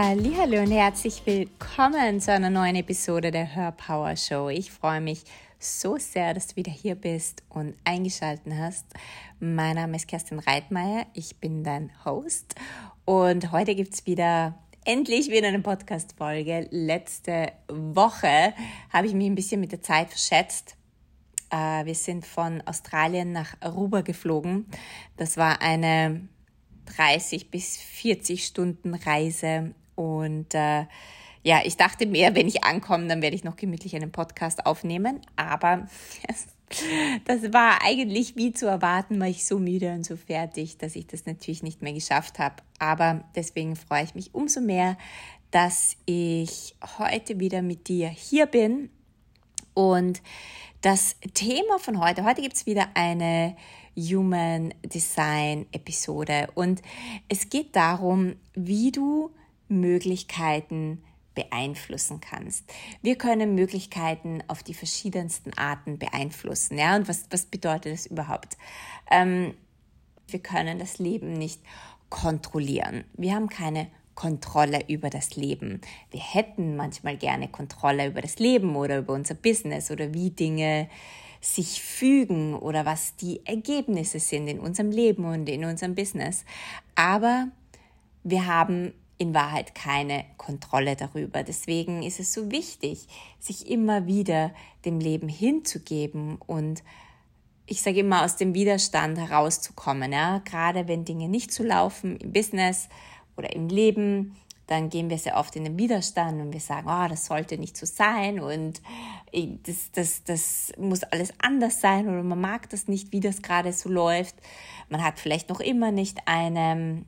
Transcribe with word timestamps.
Hallo 0.00 0.62
und 0.62 0.70
herzlich 0.70 1.22
willkommen 1.24 2.20
zu 2.20 2.30
einer 2.32 2.50
neuen 2.50 2.76
Episode 2.76 3.32
der 3.32 3.56
Hörpower 3.56 4.14
Show. 4.14 4.48
Ich 4.48 4.70
freue 4.70 5.00
mich 5.00 5.24
so 5.58 5.96
sehr, 5.96 6.34
dass 6.34 6.46
du 6.46 6.54
wieder 6.54 6.70
hier 6.70 6.94
bist 6.94 7.42
und 7.48 7.74
eingeschaltet 7.82 8.52
hast. 8.56 8.86
Mein 9.40 9.74
Name 9.74 9.96
ist 9.96 10.06
Kerstin 10.06 10.38
Reitmeier, 10.38 11.04
ich 11.14 11.38
bin 11.38 11.64
dein 11.64 11.90
Host 12.04 12.54
und 13.06 13.50
heute 13.50 13.74
gibt 13.74 13.92
es 13.92 14.06
wieder 14.06 14.56
endlich 14.84 15.32
wieder 15.32 15.48
eine 15.48 15.58
Podcast-Folge. 15.58 16.68
Letzte 16.70 17.50
Woche 17.66 18.54
habe 18.92 19.08
ich 19.08 19.14
mich 19.14 19.26
ein 19.26 19.34
bisschen 19.34 19.60
mit 19.60 19.72
der 19.72 19.82
Zeit 19.82 20.10
verschätzt. 20.10 20.76
Äh, 21.50 21.86
wir 21.86 21.96
sind 21.96 22.24
von 22.24 22.62
Australien 22.66 23.32
nach 23.32 23.56
Aruba 23.58 24.02
geflogen. 24.02 24.66
Das 25.16 25.36
war 25.36 25.60
eine 25.60 26.28
30 26.96 27.50
bis 27.50 27.78
40 27.78 28.46
Stunden 28.46 28.94
Reise 28.94 29.74
und 29.98 30.54
äh, 30.54 30.84
ja, 31.42 31.60
ich 31.64 31.76
dachte 31.76 32.06
mir, 32.06 32.36
wenn 32.36 32.46
ich 32.46 32.62
ankomme, 32.62 33.08
dann 33.08 33.20
werde 33.20 33.34
ich 33.34 33.42
noch 33.42 33.56
gemütlich 33.56 33.96
einen 33.96 34.12
Podcast 34.12 34.64
aufnehmen, 34.64 35.20
aber 35.34 35.88
das 37.24 37.52
war 37.52 37.82
eigentlich 37.82 38.36
wie 38.36 38.52
zu 38.52 38.66
erwarten, 38.66 39.18
war 39.18 39.26
ich 39.26 39.44
so 39.44 39.58
müde 39.58 39.92
und 39.92 40.04
so 40.04 40.14
fertig, 40.14 40.78
dass 40.78 40.94
ich 40.94 41.08
das 41.08 41.26
natürlich 41.26 41.64
nicht 41.64 41.82
mehr 41.82 41.92
geschafft 41.92 42.38
habe. 42.38 42.62
Aber 42.78 43.24
deswegen 43.34 43.74
freue 43.74 44.04
ich 44.04 44.14
mich 44.14 44.36
umso 44.36 44.60
mehr, 44.60 44.96
dass 45.50 45.96
ich 46.06 46.76
heute 46.98 47.40
wieder 47.40 47.62
mit 47.62 47.88
dir 47.88 48.08
hier 48.08 48.46
bin. 48.46 48.90
Und 49.74 50.22
das 50.80 51.16
Thema 51.34 51.80
von 51.80 51.98
heute, 51.98 52.24
heute 52.24 52.40
gibt 52.40 52.54
es 52.54 52.66
wieder 52.66 52.86
eine 52.94 53.56
Human 53.96 54.72
Design 54.84 55.66
Episode 55.72 56.50
und 56.54 56.82
es 57.28 57.48
geht 57.48 57.74
darum, 57.74 58.36
wie 58.54 58.92
du 58.92 59.32
Möglichkeiten 59.68 61.02
beeinflussen 61.34 62.20
kannst. 62.20 62.64
Wir 63.00 63.16
können 63.16 63.54
Möglichkeiten 63.54 64.42
auf 64.48 64.64
die 64.64 64.74
verschiedensten 64.74 65.52
Arten 65.56 65.98
beeinflussen. 65.98 66.76
Ja, 66.78 66.96
und 66.96 67.06
was, 67.06 67.26
was 67.30 67.46
bedeutet 67.46 67.92
das 67.92 68.06
überhaupt? 68.06 68.56
Ähm, 69.08 69.54
wir 70.26 70.40
können 70.40 70.78
das 70.78 70.98
Leben 70.98 71.34
nicht 71.34 71.60
kontrollieren. 72.10 73.04
Wir 73.14 73.34
haben 73.34 73.48
keine 73.48 73.86
Kontrolle 74.16 74.80
über 74.88 75.10
das 75.10 75.36
Leben. 75.36 75.80
Wir 76.10 76.20
hätten 76.20 76.74
manchmal 76.74 77.16
gerne 77.16 77.46
Kontrolle 77.46 78.08
über 78.08 78.20
das 78.20 78.40
Leben 78.40 78.74
oder 78.74 78.98
über 78.98 79.12
unser 79.12 79.34
Business 79.34 79.92
oder 79.92 80.12
wie 80.12 80.30
Dinge 80.30 80.88
sich 81.40 81.80
fügen 81.80 82.54
oder 82.54 82.84
was 82.84 83.14
die 83.14 83.46
Ergebnisse 83.46 84.18
sind 84.18 84.48
in 84.48 84.58
unserem 84.58 84.90
Leben 84.90 85.24
und 85.24 85.48
in 85.48 85.64
unserem 85.64 85.94
Business. 85.94 86.44
Aber 86.96 87.46
wir 88.24 88.46
haben 88.46 88.92
in 89.18 89.34
Wahrheit 89.34 89.74
keine 89.74 90.24
Kontrolle 90.36 90.94
darüber. 90.94 91.42
Deswegen 91.42 92.02
ist 92.02 92.20
es 92.20 92.32
so 92.32 92.50
wichtig, 92.50 93.08
sich 93.40 93.68
immer 93.68 94.06
wieder 94.06 94.52
dem 94.84 95.00
Leben 95.00 95.28
hinzugeben 95.28 96.36
und 96.46 96.84
ich 97.66 97.82
sage 97.82 98.00
immer 98.00 98.24
aus 98.24 98.36
dem 98.36 98.54
Widerstand 98.54 99.18
herauszukommen. 99.18 100.12
Ja? 100.12 100.38
Gerade 100.38 100.88
wenn 100.88 101.04
Dinge 101.04 101.28
nicht 101.28 101.52
so 101.52 101.62
laufen 101.62 102.16
im 102.16 102.32
Business 102.32 102.88
oder 103.36 103.52
im 103.52 103.68
Leben, 103.68 104.36
dann 104.68 104.90
gehen 104.90 105.10
wir 105.10 105.18
sehr 105.18 105.36
oft 105.36 105.56
in 105.56 105.64
den 105.64 105.78
Widerstand 105.78 106.40
und 106.40 106.52
wir 106.52 106.60
sagen, 106.60 106.88
oh, 106.88 107.08
das 107.08 107.26
sollte 107.26 107.58
nicht 107.58 107.76
so 107.76 107.86
sein 107.86 108.38
und 108.38 108.80
das, 109.64 109.90
das, 109.92 110.24
das 110.24 110.72
muss 110.78 111.02
alles 111.04 111.32
anders 111.38 111.80
sein 111.80 112.06
oder 112.08 112.22
man 112.22 112.40
mag 112.40 112.68
das 112.70 112.86
nicht, 112.86 113.10
wie 113.12 113.20
das 113.20 113.42
gerade 113.42 113.72
so 113.72 113.88
läuft. 113.88 114.36
Man 114.90 115.02
hat 115.02 115.18
vielleicht 115.18 115.48
noch 115.48 115.60
immer 115.60 115.90
nicht 115.90 116.18
eine 116.26 117.04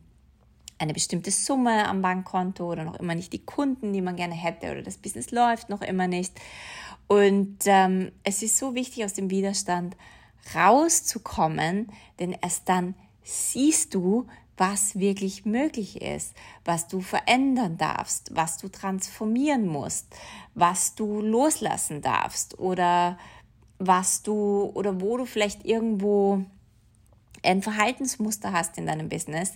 eine 0.80 0.94
bestimmte 0.94 1.30
Summe 1.30 1.86
am 1.86 2.00
Bankkonto 2.02 2.72
oder 2.72 2.84
noch 2.84 2.98
immer 2.98 3.14
nicht 3.14 3.32
die 3.32 3.44
Kunden, 3.44 3.92
die 3.92 4.00
man 4.00 4.16
gerne 4.16 4.34
hätte 4.34 4.70
oder 4.70 4.82
das 4.82 4.96
Business 4.96 5.30
läuft 5.30 5.68
noch 5.68 5.82
immer 5.82 6.08
nicht. 6.08 6.32
Und 7.06 7.58
ähm, 7.66 8.12
es 8.24 8.42
ist 8.42 8.56
so 8.56 8.74
wichtig, 8.74 9.04
aus 9.04 9.12
dem 9.12 9.30
Widerstand 9.30 9.96
rauszukommen, 10.54 11.92
denn 12.18 12.34
erst 12.40 12.68
dann 12.68 12.94
siehst 13.22 13.94
du, 13.94 14.26
was 14.56 14.98
wirklich 14.98 15.44
möglich 15.44 16.02
ist, 16.02 16.34
was 16.64 16.88
du 16.88 17.00
verändern 17.00 17.76
darfst, 17.76 18.34
was 18.34 18.58
du 18.58 18.68
transformieren 18.68 19.66
musst, 19.66 20.06
was 20.54 20.94
du 20.94 21.20
loslassen 21.20 22.02
darfst 22.02 22.58
oder 22.58 23.18
was 23.78 24.22
du 24.22 24.70
oder 24.74 25.00
wo 25.00 25.16
du 25.16 25.24
vielleicht 25.24 25.64
irgendwo 25.64 26.44
ein 27.42 27.62
Verhaltensmuster 27.62 28.52
hast 28.52 28.78
in 28.78 28.86
deinem 28.86 29.08
Business, 29.08 29.54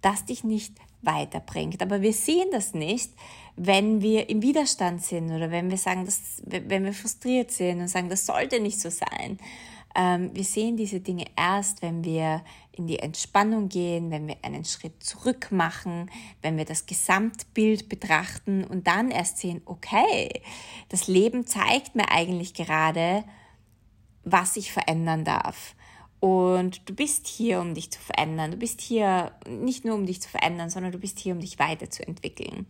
das 0.00 0.24
dich 0.24 0.44
nicht 0.44 0.74
weiterbringt. 1.02 1.82
Aber 1.82 2.02
wir 2.02 2.12
sehen 2.12 2.48
das 2.52 2.74
nicht, 2.74 3.12
wenn 3.56 4.02
wir 4.02 4.28
im 4.28 4.42
Widerstand 4.42 5.02
sind 5.04 5.30
oder 5.30 5.50
wenn 5.50 5.70
wir 5.70 5.76
sagen, 5.76 6.04
dass, 6.04 6.42
wenn 6.44 6.84
wir 6.84 6.92
frustriert 6.92 7.50
sind 7.50 7.80
und 7.80 7.88
sagen, 7.88 8.08
das 8.08 8.26
sollte 8.26 8.60
nicht 8.60 8.80
so 8.80 8.90
sein. 8.90 9.38
Ähm, 9.94 10.30
wir 10.34 10.44
sehen 10.44 10.76
diese 10.76 11.00
Dinge 11.00 11.24
erst, 11.36 11.82
wenn 11.82 12.04
wir 12.04 12.42
in 12.72 12.88
die 12.88 12.98
Entspannung 12.98 13.68
gehen, 13.68 14.10
wenn 14.10 14.26
wir 14.26 14.36
einen 14.42 14.64
Schritt 14.64 15.04
zurück 15.04 15.52
machen, 15.52 16.10
wenn 16.42 16.56
wir 16.56 16.64
das 16.64 16.86
Gesamtbild 16.86 17.88
betrachten 17.88 18.64
und 18.64 18.88
dann 18.88 19.12
erst 19.12 19.38
sehen, 19.38 19.62
okay, 19.66 20.42
das 20.88 21.06
Leben 21.06 21.46
zeigt 21.46 21.94
mir 21.94 22.10
eigentlich 22.10 22.54
gerade, 22.54 23.24
was 24.24 24.56
ich 24.56 24.72
verändern 24.72 25.24
darf. 25.24 25.76
Und 26.24 26.88
du 26.88 26.94
bist 26.94 27.26
hier, 27.26 27.60
um 27.60 27.74
dich 27.74 27.90
zu 27.90 28.00
verändern. 28.00 28.52
Du 28.52 28.56
bist 28.56 28.80
hier 28.80 29.32
nicht 29.46 29.84
nur, 29.84 29.94
um 29.94 30.06
dich 30.06 30.22
zu 30.22 30.30
verändern, 30.30 30.70
sondern 30.70 30.90
du 30.90 30.98
bist 30.98 31.18
hier, 31.18 31.34
um 31.34 31.40
dich 31.40 31.58
weiterzuentwickeln, 31.58 32.66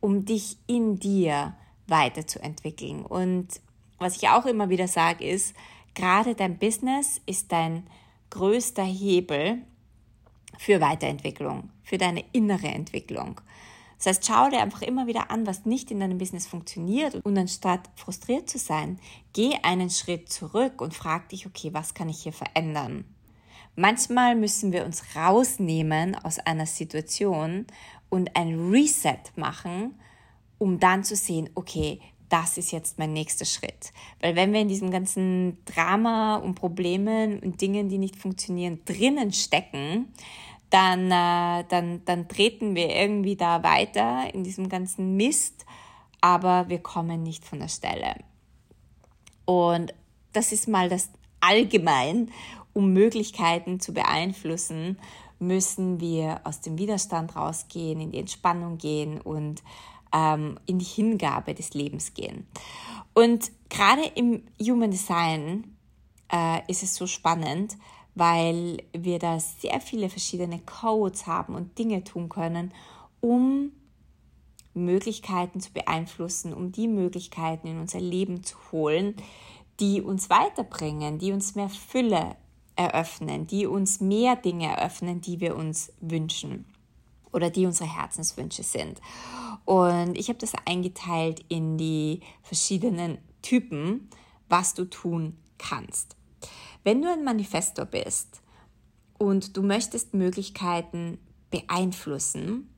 um 0.00 0.24
dich 0.24 0.56
in 0.66 0.98
dir 0.98 1.54
weiterzuentwickeln. 1.86 3.06
Und 3.06 3.60
was 4.00 4.16
ich 4.16 4.28
auch 4.30 4.46
immer 4.46 4.68
wieder 4.68 4.88
sage, 4.88 5.24
ist, 5.24 5.54
gerade 5.94 6.34
dein 6.34 6.58
Business 6.58 7.20
ist 7.24 7.52
dein 7.52 7.86
größter 8.30 8.82
Hebel 8.82 9.62
für 10.58 10.80
Weiterentwicklung, 10.80 11.70
für 11.84 11.98
deine 11.98 12.24
innere 12.32 12.66
Entwicklung. 12.66 13.40
Das 13.98 14.06
heißt, 14.06 14.26
schau 14.26 14.48
dir 14.48 14.60
einfach 14.60 14.82
immer 14.82 15.06
wieder 15.06 15.30
an, 15.30 15.46
was 15.46 15.66
nicht 15.66 15.90
in 15.90 16.00
deinem 16.00 16.18
Business 16.18 16.46
funktioniert 16.46 17.16
und 17.24 17.36
anstatt 17.36 17.90
frustriert 17.96 18.48
zu 18.48 18.58
sein, 18.58 18.98
geh 19.32 19.54
einen 19.62 19.90
Schritt 19.90 20.30
zurück 20.30 20.80
und 20.80 20.94
frag 20.94 21.28
dich, 21.28 21.46
okay, 21.46 21.70
was 21.72 21.94
kann 21.94 22.08
ich 22.08 22.22
hier 22.22 22.32
verändern? 22.32 23.04
Manchmal 23.74 24.34
müssen 24.34 24.72
wir 24.72 24.84
uns 24.84 25.16
rausnehmen 25.16 26.14
aus 26.16 26.38
einer 26.38 26.66
Situation 26.66 27.66
und 28.08 28.34
ein 28.36 28.70
Reset 28.70 29.18
machen, 29.36 29.94
um 30.58 30.80
dann 30.80 31.04
zu 31.04 31.14
sehen, 31.14 31.50
okay, 31.54 32.00
das 32.28 32.58
ist 32.58 32.72
jetzt 32.72 32.98
mein 32.98 33.12
nächster 33.12 33.44
Schritt. 33.44 33.92
Weil 34.20 34.36
wenn 34.36 34.52
wir 34.52 34.60
in 34.60 34.68
diesem 34.68 34.90
ganzen 34.90 35.58
Drama 35.64 36.36
und 36.36 36.54
Problemen 36.54 37.38
und 37.38 37.60
Dingen, 37.60 37.88
die 37.88 37.98
nicht 37.98 38.16
funktionieren, 38.16 38.80
drinnen 38.84 39.32
stecken, 39.32 40.12
dann, 40.70 41.10
äh, 41.10 41.64
dann, 41.68 42.04
dann 42.04 42.28
treten 42.28 42.74
wir 42.74 42.94
irgendwie 42.94 43.36
da 43.36 43.62
weiter 43.62 44.32
in 44.34 44.44
diesem 44.44 44.68
ganzen 44.68 45.16
Mist, 45.16 45.64
aber 46.20 46.68
wir 46.68 46.78
kommen 46.78 47.22
nicht 47.22 47.44
von 47.44 47.60
der 47.60 47.68
Stelle. 47.68 48.16
Und 49.44 49.94
das 50.32 50.52
ist 50.52 50.68
mal 50.68 50.88
das 50.88 51.10
Allgemein, 51.40 52.30
um 52.72 52.92
Möglichkeiten 52.92 53.80
zu 53.80 53.94
beeinflussen, 53.94 54.98
müssen 55.38 56.00
wir 56.00 56.40
aus 56.44 56.60
dem 56.60 56.78
Widerstand 56.78 57.36
rausgehen, 57.36 58.00
in 58.00 58.10
die 58.10 58.18
Entspannung 58.18 58.76
gehen 58.78 59.20
und 59.20 59.62
ähm, 60.12 60.58
in 60.66 60.78
die 60.78 60.84
Hingabe 60.84 61.54
des 61.54 61.74
Lebens 61.74 62.14
gehen. 62.14 62.46
Und 63.14 63.50
gerade 63.68 64.04
im 64.14 64.42
Human 64.60 64.90
Design 64.90 65.76
äh, 66.32 66.60
ist 66.68 66.82
es 66.82 66.94
so 66.94 67.06
spannend, 67.06 67.76
weil 68.18 68.82
wir 68.92 69.18
da 69.18 69.38
sehr 69.38 69.80
viele 69.80 70.08
verschiedene 70.08 70.58
Codes 70.60 71.26
haben 71.26 71.54
und 71.54 71.78
Dinge 71.78 72.02
tun 72.04 72.28
können, 72.28 72.72
um 73.20 73.72
Möglichkeiten 74.74 75.60
zu 75.60 75.72
beeinflussen, 75.72 76.52
um 76.52 76.72
die 76.72 76.88
Möglichkeiten 76.88 77.66
in 77.68 77.78
unser 77.78 78.00
Leben 78.00 78.42
zu 78.42 78.56
holen, 78.72 79.14
die 79.80 80.02
uns 80.02 80.30
weiterbringen, 80.30 81.18
die 81.18 81.32
uns 81.32 81.54
mehr 81.54 81.68
Fülle 81.68 82.36
eröffnen, 82.76 83.46
die 83.46 83.66
uns 83.66 84.00
mehr 84.00 84.36
Dinge 84.36 84.66
eröffnen, 84.66 85.20
die 85.20 85.40
wir 85.40 85.56
uns 85.56 85.92
wünschen 86.00 86.64
oder 87.32 87.50
die 87.50 87.66
unsere 87.66 87.92
Herzenswünsche 87.92 88.62
sind. 88.62 89.00
Und 89.64 90.16
ich 90.16 90.28
habe 90.28 90.38
das 90.38 90.52
eingeteilt 90.64 91.44
in 91.48 91.76
die 91.76 92.20
verschiedenen 92.42 93.18
Typen, 93.42 94.08
was 94.48 94.74
du 94.74 94.84
tun 94.84 95.36
kannst. 95.58 96.17
Wenn 96.88 97.02
du 97.02 97.12
ein 97.12 97.22
Manifestor 97.22 97.84
bist 97.84 98.40
und 99.18 99.58
du 99.58 99.62
möchtest 99.62 100.14
Möglichkeiten 100.14 101.18
beeinflussen, 101.50 102.74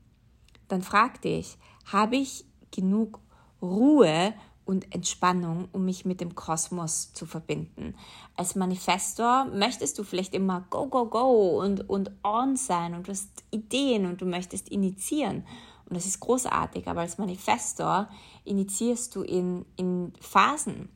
dann 0.67 0.81
frag 0.81 1.21
dich, 1.21 1.57
habe 1.85 2.17
ich 2.17 2.43
genug 2.71 3.21
Ruhe 3.61 4.33
und 4.65 4.93
Entspannung, 4.93 5.69
um 5.71 5.85
mich 5.85 6.03
mit 6.03 6.19
dem 6.19 6.35
Kosmos 6.35 7.13
zu 7.13 7.25
verbinden. 7.25 7.95
Als 8.35 8.55
Manifestor 8.55 9.45
möchtest 9.45 9.97
du 9.97 10.03
vielleicht 10.03 10.33
immer 10.33 10.65
go, 10.69 10.87
go, 10.87 11.05
go 11.05 11.61
und, 11.61 11.89
und 11.89 12.11
on 12.21 12.57
sein 12.57 12.93
und 12.95 13.07
du 13.07 13.11
hast 13.11 13.45
Ideen 13.49 14.05
und 14.07 14.19
du 14.19 14.25
möchtest 14.25 14.67
initiieren. 14.67 15.45
Und 15.85 15.95
das 15.95 16.05
ist 16.05 16.19
großartig, 16.19 16.89
aber 16.89 16.99
als 16.99 17.17
Manifestor 17.17 18.09
initiierst 18.43 19.15
du 19.15 19.21
in, 19.21 19.65
in 19.77 20.11
Phasen. 20.19 20.89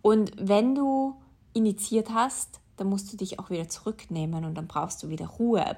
Und 0.00 0.30
wenn 0.36 0.76
du 0.76 1.16
initiiert 1.52 2.10
hast, 2.10 2.60
dann 2.76 2.88
musst 2.88 3.12
du 3.12 3.16
dich 3.16 3.38
auch 3.38 3.50
wieder 3.50 3.68
zurücknehmen 3.68 4.44
und 4.44 4.54
dann 4.54 4.66
brauchst 4.66 5.02
du 5.02 5.08
wieder 5.08 5.26
Ruhe. 5.26 5.76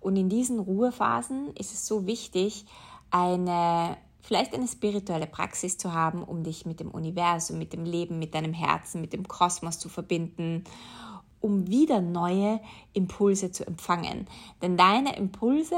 Und 0.00 0.16
in 0.16 0.28
diesen 0.28 0.58
Ruhephasen 0.58 1.54
ist 1.56 1.72
es 1.72 1.86
so 1.86 2.06
wichtig, 2.06 2.66
eine 3.10 3.96
vielleicht 4.26 4.54
eine 4.54 4.66
spirituelle 4.66 5.28
Praxis 5.28 5.78
zu 5.78 5.92
haben, 5.92 6.24
um 6.24 6.42
dich 6.42 6.66
mit 6.66 6.80
dem 6.80 6.90
Universum, 6.90 7.58
mit 7.58 7.72
dem 7.72 7.84
Leben, 7.84 8.18
mit 8.18 8.34
deinem 8.34 8.52
Herzen, 8.52 9.00
mit 9.00 9.12
dem 9.12 9.28
Kosmos 9.28 9.78
zu 9.78 9.88
verbinden, 9.88 10.64
um 11.40 11.68
wieder 11.68 12.00
neue 12.00 12.60
Impulse 12.92 13.52
zu 13.52 13.64
empfangen. 13.66 14.26
Denn 14.62 14.76
deine 14.76 15.16
Impulse, 15.16 15.76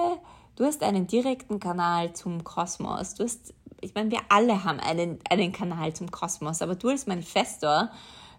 du 0.56 0.64
hast 0.64 0.82
einen 0.82 1.06
direkten 1.06 1.60
Kanal 1.60 2.14
zum 2.14 2.42
Kosmos. 2.42 3.14
Du 3.14 3.24
hast, 3.24 3.52
ich 3.82 3.94
meine, 3.94 4.10
wir 4.10 4.20
alle 4.30 4.64
haben 4.64 4.80
einen, 4.80 5.18
einen 5.28 5.52
Kanal 5.52 5.92
zum 5.92 6.10
Kosmos, 6.10 6.62
aber 6.62 6.74
du 6.74 6.88
als 6.88 7.06
Manifestor, 7.06 7.90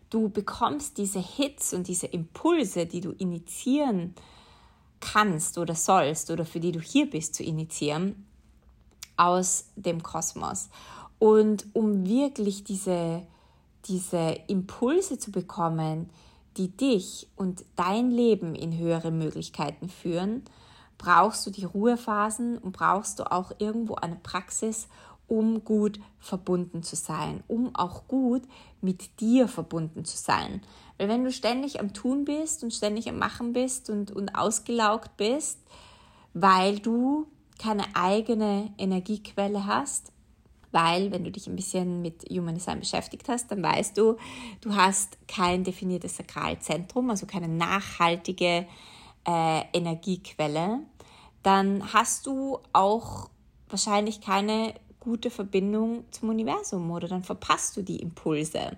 du 0.09 0.29
bekommst 0.29 0.97
diese 0.97 1.19
Hits 1.19 1.73
und 1.73 1.87
diese 1.87 2.07
Impulse, 2.07 2.85
die 2.85 3.01
du 3.01 3.11
initiieren 3.11 4.15
kannst 4.99 5.57
oder 5.57 5.75
sollst 5.75 6.31
oder 6.31 6.45
für 6.45 6.59
die 6.59 6.71
du 6.71 6.79
hier 6.79 7.09
bist 7.09 7.35
zu 7.35 7.43
initiieren, 7.43 8.25
aus 9.17 9.65
dem 9.75 10.01
Kosmos. 10.01 10.69
Und 11.19 11.65
um 11.73 12.05
wirklich 12.07 12.63
diese, 12.63 13.25
diese 13.85 14.37
Impulse 14.47 15.19
zu 15.19 15.31
bekommen, 15.31 16.09
die 16.57 16.69
dich 16.69 17.27
und 17.35 17.63
dein 17.75 18.11
Leben 18.11 18.55
in 18.55 18.77
höhere 18.77 19.11
Möglichkeiten 19.11 19.89
führen, 19.89 20.43
brauchst 20.97 21.45
du 21.45 21.51
die 21.51 21.65
Ruhephasen 21.65 22.57
und 22.57 22.73
brauchst 22.73 23.19
du 23.19 23.31
auch 23.31 23.51
irgendwo 23.59 23.95
eine 23.95 24.17
Praxis, 24.17 24.87
um 25.29 25.63
gut 25.63 25.99
verbunden 26.19 26.83
zu 26.83 26.95
sein, 26.95 27.43
um 27.47 27.73
auch 27.75 28.07
gut 28.07 28.43
mit 28.81 29.19
dir 29.21 29.47
verbunden 29.47 30.03
zu 30.03 30.17
sein. 30.17 30.61
Weil 30.97 31.07
wenn 31.07 31.23
du 31.23 31.31
ständig 31.31 31.79
am 31.79 31.93
Tun 31.93 32.25
bist 32.25 32.63
und 32.63 32.73
ständig 32.73 33.07
am 33.07 33.17
Machen 33.17 33.53
bist 33.53 33.89
und, 33.89 34.11
und 34.11 34.35
ausgelaugt 34.35 35.15
bist, 35.17 35.59
weil 36.33 36.79
du 36.79 37.27
keine 37.57 37.83
eigene 37.93 38.73
Energiequelle 38.77 39.65
hast, 39.65 40.11
weil 40.71 41.11
wenn 41.11 41.23
du 41.23 41.31
dich 41.31 41.47
ein 41.47 41.55
bisschen 41.55 42.01
mit 42.01 42.25
Human 42.29 42.55
Design 42.55 42.79
beschäftigt 42.79 43.27
hast, 43.27 43.49
dann 43.51 43.63
weißt 43.63 43.97
du, 43.97 44.17
du 44.61 44.75
hast 44.75 45.17
kein 45.27 45.63
definiertes 45.63 46.17
Sakralzentrum, 46.17 47.09
also 47.09 47.25
keine 47.25 47.47
nachhaltige 47.47 48.67
äh, 49.27 49.61
Energiequelle, 49.73 50.79
dann 51.43 51.93
hast 51.93 52.27
du 52.27 52.59
auch 52.73 53.29
wahrscheinlich 53.69 54.21
keine 54.21 54.73
gute 55.09 55.31
Verbindung 55.31 56.03
zum 56.11 56.29
Universum 56.29 56.91
oder 56.91 57.07
dann 57.07 57.23
verpasst 57.23 57.75
du 57.75 57.81
die 57.81 57.99
Impulse. 57.99 58.77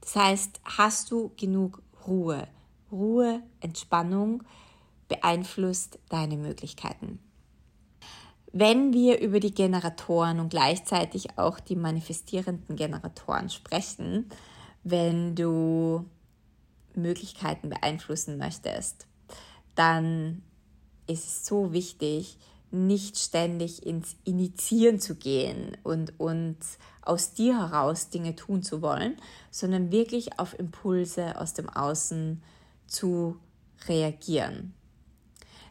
Das 0.00 0.14
heißt, 0.14 0.60
hast 0.64 1.10
du 1.10 1.32
genug 1.36 1.82
Ruhe? 2.06 2.46
Ruhe, 2.92 3.42
Entspannung 3.58 4.44
beeinflusst 5.08 5.98
deine 6.08 6.36
Möglichkeiten. 6.36 7.18
Wenn 8.52 8.92
wir 8.92 9.20
über 9.20 9.40
die 9.40 9.52
Generatoren 9.52 10.38
und 10.38 10.50
gleichzeitig 10.50 11.36
auch 11.36 11.58
die 11.58 11.74
manifestierenden 11.74 12.76
Generatoren 12.76 13.50
sprechen, 13.50 14.28
wenn 14.84 15.34
du 15.34 16.04
Möglichkeiten 16.94 17.70
beeinflussen 17.70 18.38
möchtest, 18.38 19.08
dann 19.74 20.42
ist 21.08 21.26
es 21.26 21.44
so 21.44 21.72
wichtig, 21.72 22.38
nicht 22.70 23.18
ständig 23.18 23.84
ins 23.84 24.16
Initiieren 24.24 25.00
zu 25.00 25.16
gehen 25.16 25.76
und, 25.82 26.18
und 26.18 26.56
aus 27.02 27.34
dir 27.34 27.58
heraus 27.58 28.10
Dinge 28.10 28.36
tun 28.36 28.62
zu 28.62 28.82
wollen, 28.82 29.16
sondern 29.50 29.90
wirklich 29.90 30.38
auf 30.38 30.58
Impulse 30.58 31.40
aus 31.40 31.54
dem 31.54 31.68
Außen 31.68 32.42
zu 32.86 33.36
reagieren. 33.88 34.74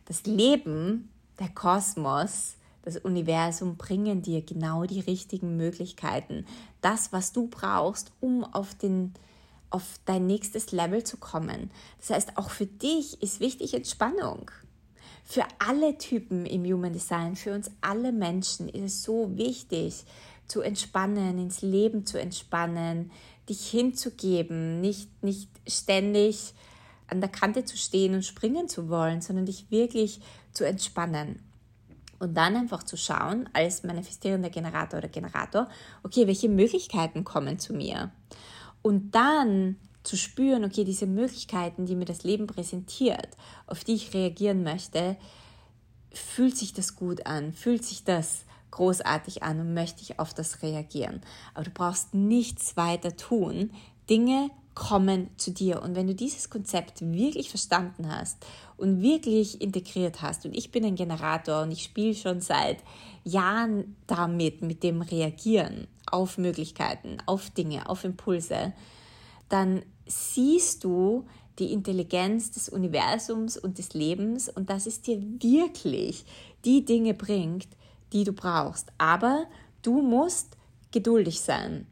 Das 0.05 0.25
Leben, 0.25 1.09
der 1.39 1.49
Kosmos, 1.49 2.55
das 2.81 2.97
Universum 2.97 3.77
bringen 3.77 4.21
dir 4.21 4.41
genau 4.41 4.85
die 4.85 5.01
richtigen 5.01 5.57
Möglichkeiten. 5.57 6.45
Das, 6.81 7.13
was 7.13 7.31
du 7.33 7.47
brauchst, 7.47 8.11
um 8.19 8.43
auf, 8.43 8.73
den, 8.73 9.13
auf 9.69 9.99
dein 10.05 10.25
nächstes 10.25 10.71
Level 10.71 11.03
zu 11.03 11.17
kommen. 11.17 11.69
Das 11.99 12.09
heißt, 12.09 12.37
auch 12.37 12.49
für 12.49 12.65
dich 12.65 13.21
ist 13.21 13.39
wichtig 13.39 13.73
Entspannung. 13.73 14.49
Für 15.31 15.45
alle 15.59 15.95
Typen 15.99 16.47
im 16.47 16.65
Human 16.65 16.91
Design, 16.91 17.35
für 17.35 17.53
uns 17.53 17.69
alle 17.81 18.11
Menschen 18.11 18.67
ist 18.67 18.81
es 18.83 19.03
so 19.03 19.37
wichtig, 19.37 20.03
zu 20.47 20.61
entspannen, 20.61 21.37
ins 21.37 21.61
Leben 21.61 22.03
zu 22.03 22.19
entspannen, 22.19 23.11
dich 23.47 23.69
hinzugeben, 23.69 24.81
nicht, 24.81 25.21
nicht 25.21 25.51
ständig 25.67 26.55
an 27.05 27.21
der 27.21 27.29
Kante 27.29 27.63
zu 27.63 27.77
stehen 27.77 28.15
und 28.15 28.25
springen 28.25 28.67
zu 28.67 28.89
wollen, 28.89 29.21
sondern 29.21 29.45
dich 29.45 29.69
wirklich 29.69 30.19
zu 30.51 30.65
entspannen. 30.65 31.43
Und 32.17 32.35
dann 32.35 32.55
einfach 32.55 32.81
zu 32.81 32.97
schauen, 32.97 33.47
als 33.53 33.83
manifestierender 33.83 34.49
Generator 34.49 34.97
oder 34.97 35.09
Generator, 35.09 35.69
okay, 36.01 36.25
welche 36.25 36.49
Möglichkeiten 36.49 37.23
kommen 37.23 37.59
zu 37.59 37.75
mir? 37.75 38.11
Und 38.81 39.13
dann 39.13 39.75
zu 40.03 40.17
spüren, 40.17 40.63
okay, 40.63 40.83
diese 40.83 41.07
Möglichkeiten, 41.07 41.85
die 41.85 41.95
mir 41.95 42.05
das 42.05 42.23
Leben 42.23 42.47
präsentiert, 42.47 43.29
auf 43.67 43.83
die 43.83 43.95
ich 43.95 44.13
reagieren 44.13 44.63
möchte, 44.63 45.17
fühlt 46.11 46.57
sich 46.57 46.73
das 46.73 46.95
gut 46.95 47.25
an, 47.25 47.53
fühlt 47.53 47.83
sich 47.83 48.03
das 48.03 48.45
großartig 48.71 49.43
an 49.43 49.59
und 49.59 49.73
möchte 49.73 50.01
ich 50.01 50.19
auf 50.19 50.33
das 50.33 50.61
reagieren. 50.61 51.21
Aber 51.53 51.65
du 51.65 51.71
brauchst 51.71 52.13
nichts 52.13 52.77
weiter 52.77 53.15
tun. 53.15 53.71
Dinge 54.09 54.49
kommen 54.75 55.29
zu 55.37 55.51
dir. 55.51 55.81
Und 55.81 55.95
wenn 55.95 56.07
du 56.07 56.15
dieses 56.15 56.49
Konzept 56.49 57.01
wirklich 57.01 57.49
verstanden 57.49 58.09
hast 58.09 58.37
und 58.77 59.01
wirklich 59.01 59.61
integriert 59.61 60.21
hast, 60.21 60.45
und 60.45 60.55
ich 60.55 60.71
bin 60.71 60.85
ein 60.85 60.95
Generator 60.95 61.63
und 61.63 61.71
ich 61.71 61.83
spiele 61.83 62.15
schon 62.15 62.39
seit 62.39 62.77
Jahren 63.23 63.97
damit, 64.07 64.61
mit 64.61 64.83
dem 64.83 65.01
Reagieren 65.01 65.87
auf 66.09 66.37
Möglichkeiten, 66.37 67.17
auf 67.25 67.49
Dinge, 67.49 67.89
auf 67.89 68.03
Impulse, 68.03 68.73
dann 69.49 69.83
siehst 70.05 70.83
du 70.83 71.25
die 71.59 71.73
Intelligenz 71.73 72.51
des 72.51 72.69
Universums 72.69 73.57
und 73.57 73.77
des 73.77 73.93
Lebens 73.93 74.47
und 74.49 74.69
dass 74.69 74.85
es 74.85 75.01
dir 75.01 75.21
wirklich 75.21 76.25
die 76.65 76.85
Dinge 76.85 77.13
bringt, 77.13 77.67
die 78.13 78.23
du 78.23 78.33
brauchst. 78.33 78.91
Aber 78.97 79.45
du 79.81 80.01
musst 80.01 80.55
geduldig 80.91 81.41
sein. 81.41 81.85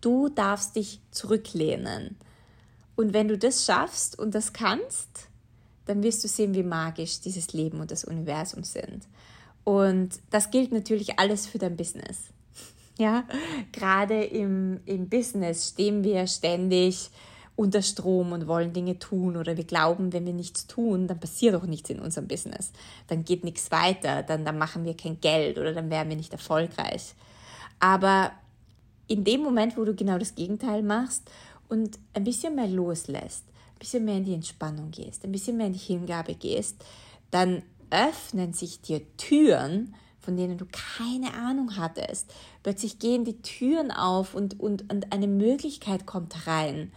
Du 0.00 0.28
darfst 0.28 0.76
dich 0.76 1.00
zurücklehnen. 1.10 2.16
Und 2.96 3.12
wenn 3.12 3.28
du 3.28 3.36
das 3.36 3.64
schaffst 3.64 4.18
und 4.18 4.34
das 4.34 4.52
kannst, 4.52 5.28
dann 5.86 6.02
wirst 6.02 6.22
du 6.22 6.28
sehen, 6.28 6.54
wie 6.54 6.62
magisch 6.62 7.20
dieses 7.20 7.52
Leben 7.52 7.80
und 7.80 7.90
das 7.90 8.04
Universum 8.04 8.62
sind. 8.62 9.08
Und 9.64 10.20
das 10.30 10.50
gilt 10.50 10.72
natürlich 10.72 11.18
alles 11.18 11.46
für 11.46 11.58
dein 11.58 11.76
Business. 11.76 12.28
Ja, 13.00 13.24
gerade 13.72 14.24
im, 14.24 14.80
im 14.84 15.08
Business 15.08 15.70
stehen 15.70 16.04
wir 16.04 16.26
ständig 16.26 17.08
unter 17.56 17.80
Strom 17.80 18.32
und 18.32 18.46
wollen 18.46 18.74
Dinge 18.74 18.98
tun 18.98 19.38
oder 19.38 19.56
wir 19.56 19.64
glauben, 19.64 20.12
wenn 20.12 20.26
wir 20.26 20.34
nichts 20.34 20.66
tun, 20.66 21.08
dann 21.08 21.18
passiert 21.18 21.54
auch 21.54 21.62
nichts 21.62 21.88
in 21.88 21.98
unserem 21.98 22.28
Business. 22.28 22.72
Dann 23.06 23.24
geht 23.24 23.42
nichts 23.42 23.70
weiter, 23.70 24.22
dann, 24.22 24.44
dann 24.44 24.58
machen 24.58 24.84
wir 24.84 24.94
kein 24.94 25.18
Geld 25.18 25.58
oder 25.58 25.72
dann 25.72 25.88
werden 25.88 26.10
wir 26.10 26.16
nicht 26.16 26.32
erfolgreich. 26.32 27.14
Aber 27.78 28.32
in 29.06 29.24
dem 29.24 29.40
Moment, 29.40 29.78
wo 29.78 29.84
du 29.86 29.94
genau 29.94 30.18
das 30.18 30.34
Gegenteil 30.34 30.82
machst 30.82 31.22
und 31.70 31.98
ein 32.12 32.24
bisschen 32.24 32.54
mehr 32.54 32.68
loslässt, 32.68 33.44
ein 33.48 33.78
bisschen 33.78 34.04
mehr 34.04 34.18
in 34.18 34.24
die 34.26 34.34
Entspannung 34.34 34.90
gehst, 34.90 35.24
ein 35.24 35.32
bisschen 35.32 35.56
mehr 35.56 35.68
in 35.68 35.72
die 35.72 35.78
Hingabe 35.78 36.34
gehst, 36.34 36.76
dann 37.30 37.62
öffnen 37.88 38.52
sich 38.52 38.82
dir 38.82 39.00
Türen, 39.16 39.94
von 40.30 40.36
denen 40.36 40.58
du 40.58 40.66
keine 40.70 41.34
Ahnung 41.34 41.76
hattest. 41.76 42.32
Plötzlich 42.62 43.00
gehen 43.00 43.24
die 43.24 43.42
Türen 43.42 43.90
auf 43.90 44.32
und, 44.32 44.60
und, 44.60 44.88
und 44.92 45.12
eine 45.12 45.26
Möglichkeit 45.26 46.06
kommt 46.06 46.46
rein. 46.46 46.92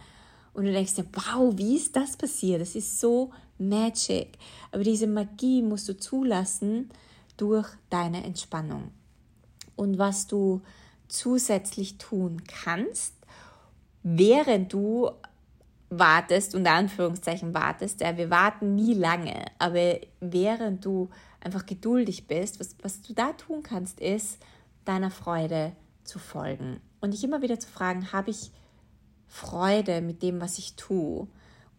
Und 0.52 0.66
du 0.66 0.72
denkst 0.72 0.94
dir, 0.94 1.06
wow, 1.12 1.52
wie 1.56 1.74
ist 1.74 1.96
das 1.96 2.16
passiert? 2.16 2.60
Das 2.60 2.76
ist 2.76 3.00
so 3.00 3.32
magic. 3.58 4.38
Aber 4.70 4.84
diese 4.84 5.08
Magie 5.08 5.62
musst 5.62 5.88
du 5.88 5.96
zulassen 5.96 6.90
durch 7.36 7.66
deine 7.90 8.22
Entspannung. 8.22 8.92
Und 9.74 9.98
was 9.98 10.28
du 10.28 10.62
zusätzlich 11.08 11.98
tun 11.98 12.40
kannst, 12.46 13.14
während 14.04 14.72
du 14.72 15.10
wartest, 15.98 16.54
unter 16.54 16.72
Anführungszeichen 16.72 17.54
wartest, 17.54 18.00
ja, 18.00 18.16
wir 18.16 18.30
warten 18.30 18.74
nie 18.74 18.94
lange, 18.94 19.44
aber 19.58 19.98
während 20.20 20.84
du 20.84 21.10
einfach 21.40 21.66
geduldig 21.66 22.26
bist, 22.26 22.60
was, 22.60 22.76
was 22.82 23.02
du 23.02 23.12
da 23.12 23.32
tun 23.32 23.62
kannst, 23.62 24.00
ist, 24.00 24.38
deiner 24.84 25.10
Freude 25.10 25.72
zu 26.04 26.18
folgen. 26.18 26.80
Und 27.00 27.12
dich 27.12 27.24
immer 27.24 27.42
wieder 27.42 27.58
zu 27.58 27.68
fragen, 27.68 28.12
habe 28.12 28.30
ich 28.30 28.50
Freude 29.26 30.00
mit 30.00 30.22
dem, 30.22 30.40
was 30.40 30.58
ich 30.58 30.76
tue? 30.76 31.26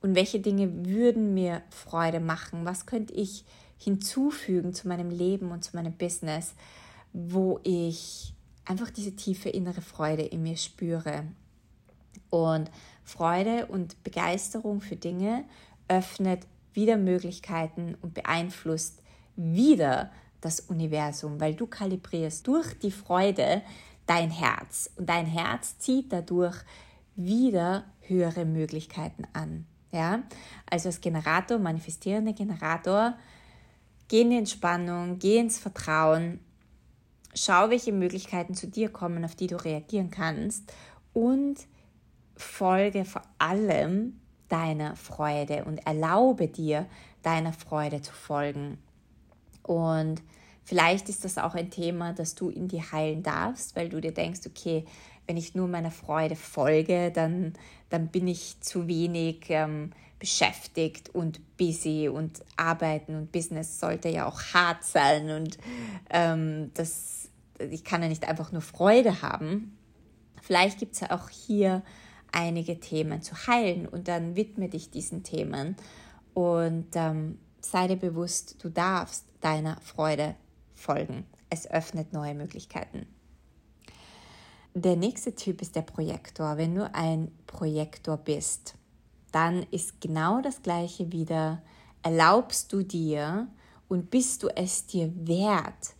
und 0.05 0.13
welche 0.13 0.39
Dinge 0.39 0.85
würden 0.85 1.33
mir 1.33 1.63
Freude 1.71 2.19
machen? 2.19 2.63
Was 2.63 2.85
könnte 2.85 3.11
ich 3.15 3.43
hinzufügen 3.79 4.71
zu 4.71 4.87
meinem 4.87 5.09
Leben 5.09 5.49
und 5.49 5.63
zu 5.63 5.75
meinem 5.75 5.93
Business, 5.93 6.53
wo 7.11 7.59
ich 7.63 8.31
einfach 8.65 8.91
diese 8.91 9.15
tiefe 9.15 9.49
innere 9.49 9.81
Freude 9.81 10.21
in 10.21 10.43
mir 10.43 10.57
spüre? 10.57 11.23
Und 12.29 12.69
Freude 13.05 13.67
und 13.67 14.03
Begeisterung 14.03 14.81
für 14.81 14.95
Dinge 14.95 15.45
öffnet 15.87 16.45
wieder 16.73 16.97
Möglichkeiten 16.97 17.95
und 18.01 18.13
beeinflusst 18.13 19.01
wieder 19.35 20.11
das 20.41 20.59
Universum, 20.59 21.39
weil 21.39 21.55
du 21.55 21.67
kalibrierst 21.67 22.45
durch 22.47 22.77
die 22.79 22.91
Freude 22.91 23.61
dein 24.05 24.31
Herz 24.31 24.91
und 24.97 25.07
dein 25.07 25.25
Herz 25.25 25.77
zieht 25.77 26.11
dadurch 26.11 26.57
wieder 27.15 27.85
höhere 28.01 28.45
Möglichkeiten 28.45 29.23
an. 29.33 29.65
Ja? 29.91 30.23
Also 30.69 30.89
als 30.89 30.99
Generator, 30.99 31.57
manifestierender 31.57 32.33
Generator, 32.33 33.15
geh 34.07 34.21
in 34.21 34.31
die 34.31 34.37
Entspannung, 34.37 35.19
geh 35.19 35.37
ins 35.37 35.57
Vertrauen, 35.57 36.39
schau, 37.33 37.69
welche 37.69 37.91
Möglichkeiten 37.91 38.55
zu 38.55 38.67
dir 38.67 38.89
kommen, 38.89 39.23
auf 39.25 39.35
die 39.35 39.47
du 39.47 39.63
reagieren 39.63 40.11
kannst 40.11 40.71
und 41.13 41.57
folge 42.35 43.05
vor 43.05 43.21
allem 43.39 44.19
deiner 44.49 44.95
Freude 44.95 45.65
und 45.65 45.85
erlaube 45.85 46.47
dir, 46.47 46.85
deiner 47.23 47.53
Freude 47.53 48.01
zu 48.01 48.13
folgen. 48.13 48.77
Und 49.63 50.21
vielleicht 50.63 51.09
ist 51.09 51.25
das 51.25 51.37
auch 51.37 51.55
ein 51.55 51.71
Thema, 51.71 52.13
das 52.13 52.35
du 52.35 52.49
in 52.49 52.67
dir 52.67 52.91
heilen 52.91 53.23
darfst, 53.23 53.75
weil 53.75 53.89
du 53.89 53.99
dir 53.99 54.13
denkst, 54.13 54.41
okay, 54.45 54.85
wenn 55.27 55.37
ich 55.37 55.55
nur 55.55 55.67
meiner 55.67 55.91
Freude 55.91 56.35
folge, 56.35 57.11
dann, 57.11 57.53
dann 57.89 58.09
bin 58.09 58.27
ich 58.27 58.61
zu 58.61 58.87
wenig 58.87 59.45
ähm, 59.49 59.91
beschäftigt 60.19 61.09
und 61.09 61.39
busy 61.57 62.09
und 62.09 62.43
arbeiten 62.57 63.15
und 63.15 63.31
Business 63.31 63.79
sollte 63.79 64.09
ja 64.09 64.27
auch 64.27 64.41
hart 64.53 64.83
sein 64.83 65.31
und 65.31 65.57
ähm, 66.09 66.71
das, 66.75 67.29
ich 67.57 67.83
kann 67.83 68.03
ja 68.03 68.07
nicht 68.07 68.27
einfach 68.27 68.51
nur 68.51 68.61
Freude 68.61 69.21
haben. 69.21 69.77
Vielleicht 70.41 70.77
gibt 70.77 70.93
es 70.93 70.99
ja 70.99 71.11
auch 71.11 71.29
hier 71.29 71.81
einige 72.35 72.79
Themen 72.79 73.21
zu 73.21 73.47
heilen 73.47 73.87
und 73.87 74.07
dann 74.07 74.35
widme 74.35 74.69
dich 74.69 74.91
diesen 74.91 75.23
Themen 75.23 75.75
und 76.33 76.87
ähm, 76.95 77.39
sei 77.61 77.87
dir 77.87 77.95
bewusst, 77.95 78.57
du 78.63 78.69
darfst 78.69 79.25
deiner 79.41 79.79
Freude 79.81 80.35
folgen. 80.73 81.25
Es 81.49 81.69
öffnet 81.69 82.13
neue 82.13 82.35
Möglichkeiten. 82.35 83.07
Der 84.73 84.97
nächste 84.97 85.33
Typ 85.35 85.61
ist 85.61 85.75
der 85.75 85.83
Projektor. 85.83 86.57
Wenn 86.57 86.75
du 86.75 86.93
ein 86.93 87.31
Projektor 87.47 88.17
bist, 88.17 88.75
dann 89.31 89.65
ist 89.71 90.01
genau 90.01 90.41
das 90.41 90.61
gleiche 90.61 91.13
wieder. 91.13 91.61
Erlaubst 92.03 92.73
du 92.73 92.83
dir 92.83 93.47
und 93.87 94.11
bist 94.11 94.43
du 94.43 94.49
es 94.49 94.85
dir 94.85 95.11
wert, 95.27 95.95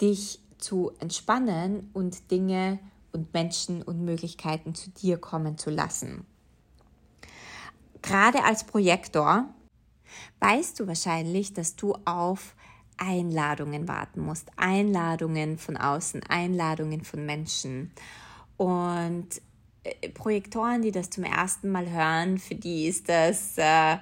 dich 0.00 0.40
zu 0.58 0.92
entspannen 0.98 1.90
und 1.94 2.30
Dinge 2.30 2.78
und 3.12 3.32
Menschen 3.32 3.82
und 3.82 4.04
Möglichkeiten 4.04 4.74
zu 4.74 4.90
dir 4.90 5.18
kommen 5.18 5.58
zu 5.58 5.70
lassen. 5.70 6.26
Gerade 8.02 8.44
als 8.44 8.64
Projektor 8.64 9.48
weißt 10.40 10.78
du 10.80 10.86
wahrscheinlich, 10.86 11.52
dass 11.52 11.76
du 11.76 11.94
auf 12.04 12.54
Einladungen 12.96 13.88
warten 13.88 14.20
musst. 14.20 14.50
Einladungen 14.56 15.58
von 15.58 15.76
außen, 15.76 16.22
Einladungen 16.24 17.02
von 17.02 17.24
Menschen. 17.24 17.92
Und 18.56 19.28
äh, 19.84 20.08
Projektoren, 20.10 20.82
die 20.82 20.92
das 20.92 21.10
zum 21.10 21.24
ersten 21.24 21.70
Mal 21.70 21.90
hören, 21.90 22.38
für 22.38 22.56
die 22.56 22.86
ist 22.86 23.08
das 23.08 23.56
äh, 23.56 23.98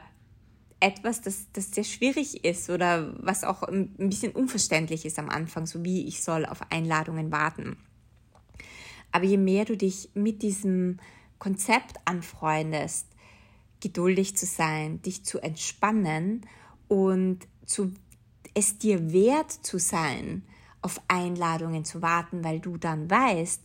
etwas, 0.81 1.23
das, 1.23 1.47
das 1.53 1.71
sehr 1.71 1.85
schwierig 1.85 2.45
ist 2.45 2.69
oder 2.71 3.15
was 3.19 3.45
auch 3.45 3.63
ein 3.63 3.91
bisschen 3.97 4.33
unverständlich 4.33 5.05
ist 5.07 5.19
am 5.19 5.29
Anfang, 5.29 5.67
so 5.67 5.85
wie 5.85 6.07
ich 6.07 6.23
soll 6.23 6.45
auf 6.45 6.71
Einladungen 6.71 7.33
warten. 7.33 7.77
Aber 9.13 9.25
je 9.25 9.39
mehr 9.39 9.65
du 9.65 9.77
dich 9.77 10.11
mit 10.15 10.43
diesem 10.43 10.99
Konzept 11.39 11.97
anfreundest, 12.05 13.07
geduldig 13.81 14.37
zu 14.37 14.47
sein, 14.47 15.03
dich 15.03 15.25
zu 15.25 15.39
entspannen 15.41 16.47
und 16.89 17.47
zu 17.65 17.93
es 18.55 18.79
dir 18.79 19.13
wert 19.13 19.53
zu 19.53 19.79
sein, 19.79 20.43
auf 20.81 20.99
Einladungen 21.09 21.85
zu 21.85 22.01
warten, 22.01 22.43
weil 22.43 22.59
du 22.59 22.79
dann 22.79 23.11
weißt, 23.11 23.63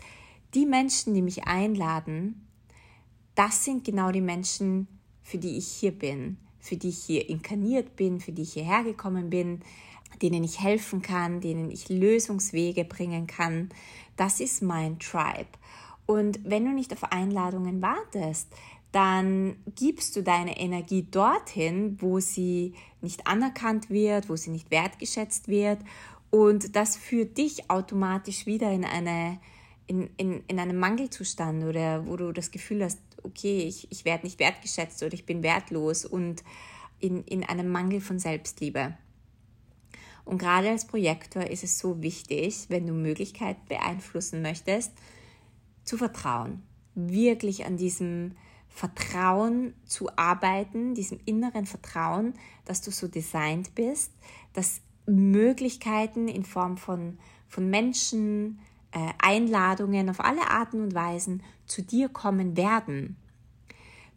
die 0.53 0.65
Menschen, 0.65 1.13
die 1.13 1.21
mich 1.21 1.45
einladen, 1.45 2.45
das 3.36 3.63
sind 3.63 3.86
genau 3.86 4.12
die 4.12 4.21
Menschen, 4.21 4.88
für 5.24 5.38
die 5.38 5.57
ich 5.57 5.67
hier 5.67 5.93
bin, 5.93 6.38
für 6.60 6.75
die 6.75 6.89
ich 6.89 6.98
hier 6.98 7.29
inkarniert 7.29 7.95
bin, 7.95 8.19
für 8.19 8.33
die 8.33 8.41
ich 8.41 8.53
hierher 8.53 8.83
gekommen 8.83 9.29
bin, 9.29 9.62
denen 10.21 10.43
ich 10.43 10.62
helfen 10.62 11.01
kann, 11.01 11.39
denen 11.39 11.71
ich 11.71 11.88
Lösungswege 11.88 12.83
bringen 12.83 13.27
kann. 13.27 13.69
Das 14.15 14.39
ist 14.39 14.62
mein 14.62 15.00
Tribe. 15.00 15.48
Und 16.06 16.39
wenn 16.44 16.65
du 16.65 16.72
nicht 16.72 16.91
auf 16.94 17.12
Einladungen 17.12 17.82
wartest, 17.82 18.48
dann 18.91 19.56
gibst 19.75 20.15
du 20.15 20.24
deine 20.24 20.60
Energie 20.60 21.08
dorthin, 21.10 21.98
wo 22.01 22.20
sie 22.20 22.74
nicht 23.01 23.25
anerkannt 23.25 23.89
wird, 23.89 24.27
wo 24.30 24.36
sie 24.36 24.50
nicht 24.50 24.70
wertgeschätzt 24.70 25.48
wird. 25.48 25.80
Und 26.30 26.75
das 26.75 26.98
führt 26.98 27.38
dich 27.38 27.70
automatisch 27.70 28.46
wieder 28.46 28.72
in, 28.72 28.84
eine, 28.84 29.39
in, 29.88 30.10
in, 30.18 30.44
in 30.48 30.60
einen 30.60 30.77
Mangelzustand 30.77 31.63
oder 31.63 32.06
wo 32.06 32.18
du 32.18 32.34
das 32.34 32.51
Gefühl 32.51 32.84
hast, 32.84 33.00
okay, 33.24 33.63
ich, 33.68 33.88
ich 33.91 34.03
werde 34.03 34.25
nicht 34.25 34.39
wertgeschätzt 34.39 35.03
oder 35.03 35.13
ich 35.13 35.25
bin 35.25 35.44
wertlos 35.44 36.06
und 36.06 36.44
in, 37.00 37.24
in 37.24 37.44
einem 37.44 37.70
Mangel 37.70 38.01
von 38.01 38.20
Selbstliebe. 38.20 38.98
Und 40.25 40.38
gerade 40.38 40.70
als 40.70 40.86
Projektor 40.86 41.44
ist 41.44 41.63
es 41.63 41.80
so 41.80 42.01
wichtig, 42.01 42.66
wenn 42.70 42.88
du 42.88 42.94
Möglichkeiten 42.94 43.62
beeinflussen 43.68 44.42
möchtest, 44.42 44.92
zu 45.84 45.98
vertrauen. 45.98 46.63
Wirklich 46.96 47.66
an 47.66 47.78
diesem 47.78 48.36
Vertrauen 48.68 49.74
zu 49.86 50.16
arbeiten, 50.18 50.96
diesem 50.96 51.20
inneren 51.25 51.66
Vertrauen, 51.66 52.34
dass 52.66 52.82
du 52.82 52.92
so 52.92 53.08
designt 53.08 53.75
bist, 53.75 54.12
dass 54.54 54.82
Möglichkeiten 55.06 56.28
in 56.28 56.46
Form 56.46 56.78
von, 56.78 57.18
von 57.48 57.70
Menschen, 57.70 58.60
äh, 58.92 59.13
Einladungen 59.20 60.10
auf 60.10 60.20
alle 60.20 60.50
Arten 60.50 60.82
und 60.82 60.94
Weisen 60.94 61.44
zu 61.66 61.82
dir 61.82 62.10
kommen 62.10 62.56
werden. 62.58 63.18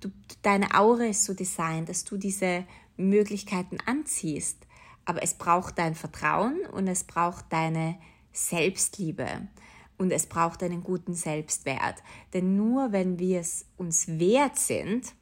Du, 0.01 0.11
deine 0.43 0.75
Aura 0.75 1.05
ist 1.05 1.25
so 1.25 1.35
designt, 1.35 1.89
dass 1.89 2.05
du 2.05 2.17
diese 2.17 2.65
Möglichkeiten 2.97 3.79
anziehst, 3.87 4.59
aber 5.05 5.23
es 5.23 5.35
braucht 5.35 5.79
dein 5.79 5.95
Vertrauen 5.95 6.61
und 6.73 6.89
es 6.89 7.05
braucht 7.05 7.47
deine 7.51 7.97
Selbstliebe. 8.33 9.49
Und 9.97 10.11
es 10.11 10.27
braucht 10.27 10.63
einen 10.63 10.83
guten 10.83 11.15
Selbstwert. 11.15 12.03
Denn 12.33 12.57
nur 12.57 12.91
wenn 12.91 13.19
wir 13.19 13.41
es 13.41 13.67
uns 13.77 14.09
wert 14.09 14.59
sind, 14.59 15.15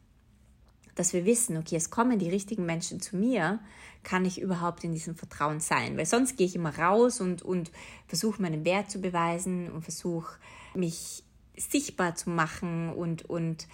dass 0.95 1.13
wir 1.13 1.25
wissen, 1.25 1.57
okay, 1.57 1.77
es 1.77 1.91
kommen 1.91 2.19
die 2.19 2.31
richtigen 2.31 2.65
Menschen 2.65 3.01
zu 3.01 3.17
mir, 3.17 3.61
kann 4.03 4.25
ich 4.25 4.41
überhaupt 4.41 4.85
in 4.85 4.93
diesem 4.93 5.15
Vertrauen 5.15 5.61
sein. 5.61 5.97
Weil 5.97 6.07
sonst 6.07 6.37
gehe 6.37 6.47
ich 6.47 6.57
immer 6.57 6.77
raus 6.79 7.21
und, 7.21 7.43
und 7.43 7.71
versuche 8.07 8.41
meinen 8.41 8.65
Wert 8.65 8.91
zu 8.91 9.01
beweisen 9.01 9.71
und 9.71 9.83
versuche 9.83 10.39
mich 10.75 11.23
sichtbar 11.57 12.15
zu 12.15 12.31
machen 12.31 12.93
und, 12.93 13.29
und 13.29 13.69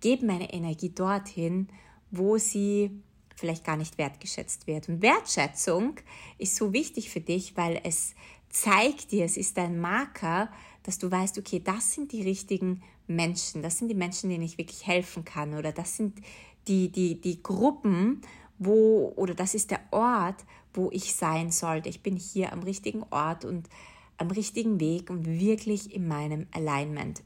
gebe 0.00 0.26
meine 0.26 0.52
Energie 0.52 0.90
dorthin, 0.90 1.68
wo 2.10 2.38
sie 2.38 3.02
vielleicht 3.36 3.64
gar 3.64 3.76
nicht 3.76 3.98
wertgeschätzt 3.98 4.66
wird. 4.66 4.88
Und 4.88 5.02
Wertschätzung 5.02 5.96
ist 6.38 6.56
so 6.56 6.72
wichtig 6.72 7.10
für 7.10 7.20
dich, 7.20 7.56
weil 7.56 7.80
es 7.84 8.14
zeigt 8.48 9.10
dir, 9.12 9.24
es 9.24 9.36
ist 9.36 9.58
ein 9.58 9.80
Marker, 9.80 10.48
dass 10.84 10.98
du 10.98 11.10
weißt, 11.10 11.38
okay, 11.38 11.60
das 11.62 11.92
sind 11.92 12.12
die 12.12 12.22
richtigen 12.22 12.82
Menschen, 13.06 13.62
das 13.62 13.78
sind 13.78 13.88
die 13.88 13.94
Menschen, 13.94 14.30
denen 14.30 14.44
ich 14.44 14.58
wirklich 14.58 14.86
helfen 14.86 15.24
kann 15.24 15.54
oder 15.54 15.72
das 15.72 15.96
sind 15.96 16.20
die, 16.68 16.90
die, 16.90 17.20
die 17.20 17.42
Gruppen, 17.42 18.22
wo 18.58 19.12
oder 19.16 19.34
das 19.34 19.54
ist 19.54 19.70
der 19.70 19.80
Ort, 19.90 20.44
wo 20.72 20.90
ich 20.92 21.14
sein 21.14 21.50
sollte. 21.50 21.88
Ich 21.88 22.02
bin 22.02 22.16
hier 22.16 22.52
am 22.52 22.62
richtigen 22.62 23.02
Ort 23.10 23.44
und 23.44 23.68
am 24.16 24.30
richtigen 24.30 24.80
Weg 24.80 25.10
und 25.10 25.26
wirklich 25.26 25.94
in 25.94 26.06
meinem 26.06 26.46
Alignment. 26.52 27.22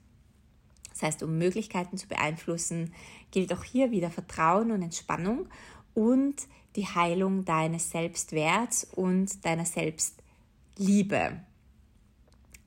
Das 0.91 1.03
heißt, 1.03 1.23
um 1.23 1.39
Möglichkeiten 1.39 1.97
zu 1.97 2.09
beeinflussen, 2.09 2.93
gilt 3.31 3.53
auch 3.53 3.63
hier 3.63 3.91
wieder 3.91 4.11
Vertrauen 4.11 4.73
und 4.73 4.83
Entspannung 4.83 5.49
und 5.99 6.47
die 6.77 6.87
Heilung 6.87 7.45
deines 7.45 7.91
Selbstwerts 7.91 8.87
und 8.95 9.45
deiner 9.45 9.65
Selbst 9.65 10.23
Liebe. 10.77 11.41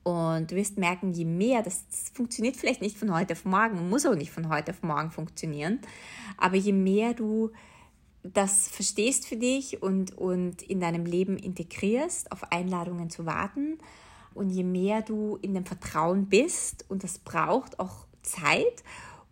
Und 0.03 0.51
du 0.51 0.55
wirst 0.57 0.77
merken, 0.77 1.13
je 1.13 1.23
mehr, 1.23 1.61
das, 1.61 1.87
das, 1.87 2.09
funktioniert 2.13 2.57
vielleicht 2.57 2.81
nicht 2.81 2.97
von 2.97 3.13
heute 3.13 3.31
auf 3.33 3.45
morgen, 3.45 3.87
muss 3.87 4.05
auch 4.05 4.15
nicht 4.15 4.31
von 4.31 4.49
heute 4.49 4.71
auf 4.71 4.83
morgen 4.83 5.11
funktionieren, 5.11 5.79
aber 6.37 6.57
je 6.57 6.73
mehr 6.73 7.13
du 7.13 7.51
das 8.21 8.67
verstehst 8.67 9.25
für 9.27 9.37
dich 9.37 9.81
und, 9.81 10.17
und 10.17 10.61
in 10.63 10.81
deinem 10.81 11.05
Leben 11.05 11.37
integrierst, 11.37 12.33
auf 12.33 12.51
Einladungen 12.51 13.09
zu 13.09 13.25
warten 13.25 13.77
und 14.33 14.49
je 14.49 14.65
mehr 14.65 15.03
du 15.03 15.37
in 15.41 15.53
dem 15.53 15.65
Vertrauen 15.65 16.27
bist, 16.27 16.83
und 16.89 17.05
das 17.05 17.17
braucht 17.17 17.79
auch 17.79 18.05
Zeit 18.23 18.83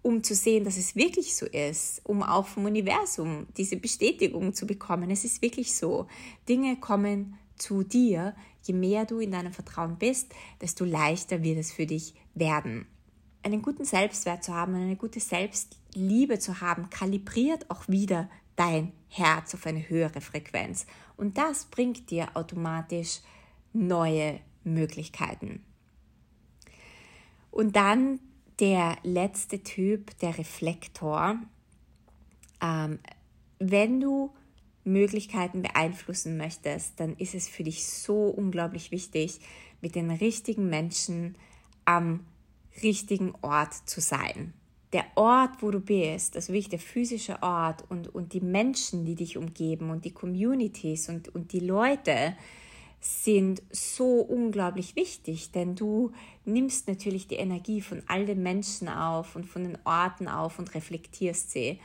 um 0.01 0.23
zu 0.23 0.33
sehen, 0.33 0.63
dass 0.63 0.77
es 0.77 0.95
wirklich 0.95 1.35
so 1.35 1.45
ist, 1.45 2.01
um 2.05 2.23
auch 2.23 2.47
vom 2.47 2.65
Universum 2.65 3.47
diese 3.57 3.77
Bestätigung 3.77 4.53
zu 4.53 4.65
bekommen. 4.65 5.11
Es 5.11 5.25
ist 5.25 5.41
wirklich 5.41 5.75
so. 5.75 6.07
Dinge 6.47 6.77
kommen 6.77 7.37
zu 7.57 7.83
dir. 7.83 8.35
Je 8.63 8.73
mehr 8.73 9.05
du 9.05 9.19
in 9.19 9.31
deinem 9.31 9.53
Vertrauen 9.53 9.97
bist, 9.97 10.33
desto 10.61 10.85
leichter 10.85 11.43
wird 11.43 11.57
es 11.57 11.71
für 11.71 11.85
dich 11.85 12.15
werden. 12.33 12.87
Einen 13.43 13.61
guten 13.61 13.85
Selbstwert 13.85 14.43
zu 14.43 14.53
haben, 14.53 14.75
eine 14.75 14.95
gute 14.95 15.19
Selbstliebe 15.19 16.39
zu 16.39 16.61
haben, 16.61 16.89
kalibriert 16.89 17.69
auch 17.69 17.87
wieder 17.87 18.29
dein 18.55 18.91
Herz 19.07 19.53
auf 19.53 19.65
eine 19.65 19.87
höhere 19.89 20.21
Frequenz. 20.21 20.85
Und 21.15 21.37
das 21.37 21.65
bringt 21.65 22.09
dir 22.09 22.27
automatisch 22.35 23.21
neue 23.73 24.39
Möglichkeiten. 24.63 25.63
Und 27.51 27.75
dann 27.75 28.19
der 28.59 28.97
letzte 29.03 29.63
Typ, 29.63 30.17
der 30.19 30.37
Reflektor. 30.37 31.39
Ähm, 32.61 32.99
wenn 33.59 33.99
du 33.99 34.31
Möglichkeiten 34.83 35.61
beeinflussen 35.61 36.37
möchtest, 36.37 36.99
dann 36.99 37.15
ist 37.17 37.35
es 37.35 37.47
für 37.47 37.63
dich 37.63 37.85
so 37.85 38.25
unglaublich 38.25 38.91
wichtig, 38.91 39.39
mit 39.81 39.95
den 39.95 40.11
richtigen 40.11 40.69
Menschen 40.69 41.37
am 41.85 42.25
richtigen 42.83 43.33
Ort 43.41 43.73
zu 43.73 44.01
sein. 44.01 44.53
Der 44.91 45.05
Ort, 45.15 45.61
wo 45.61 45.69
du 45.69 45.79
bist, 45.79 46.35
also 46.35 46.51
wirklich 46.51 46.69
der 46.69 46.79
physische 46.79 47.41
Ort 47.43 47.83
und, 47.89 48.13
und 48.13 48.33
die 48.33 48.41
Menschen, 48.41 49.05
die 49.05 49.15
dich 49.15 49.37
umgeben 49.37 49.91
und 49.91 50.03
die 50.03 50.11
Communities 50.11 51.09
und, 51.09 51.29
und 51.29 51.53
die 51.53 51.59
Leute, 51.59 52.35
sind 53.01 53.61
so 53.71 54.21
unglaublich 54.21 54.95
wichtig, 54.95 55.51
denn 55.51 55.75
du 55.75 56.11
nimmst 56.45 56.87
natürlich 56.87 57.27
die 57.27 57.35
Energie 57.35 57.81
von 57.81 58.03
all 58.07 58.25
den 58.25 58.43
Menschen 58.43 58.89
auf 58.89 59.35
und 59.35 59.45
von 59.45 59.63
den 59.63 59.77
Orten 59.85 60.27
auf 60.27 60.59
und 60.59 60.75
reflektierst 60.75 61.51
sie. 61.51 61.79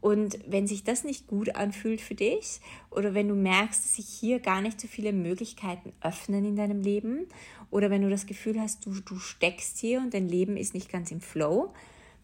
Und 0.00 0.38
wenn 0.46 0.66
sich 0.66 0.84
das 0.84 1.02
nicht 1.02 1.26
gut 1.26 1.56
anfühlt 1.56 2.00
für 2.00 2.14
dich 2.14 2.60
oder 2.90 3.14
wenn 3.14 3.28
du 3.28 3.34
merkst, 3.34 3.84
dass 3.84 3.96
sich 3.96 4.08
hier 4.08 4.38
gar 4.38 4.60
nicht 4.60 4.80
so 4.80 4.86
viele 4.86 5.12
Möglichkeiten 5.12 5.92
öffnen 6.00 6.44
in 6.44 6.56
deinem 6.56 6.80
Leben 6.80 7.26
oder 7.70 7.90
wenn 7.90 8.02
du 8.02 8.10
das 8.10 8.26
Gefühl 8.26 8.60
hast, 8.60 8.86
du, 8.86 8.92
du 9.00 9.18
steckst 9.18 9.78
hier 9.78 9.98
und 9.98 10.14
dein 10.14 10.28
Leben 10.28 10.56
ist 10.56 10.74
nicht 10.74 10.90
ganz 10.90 11.10
im 11.10 11.20
Flow, 11.20 11.72